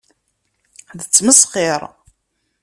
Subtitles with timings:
[0.97, 1.81] D ttmesxiṛ!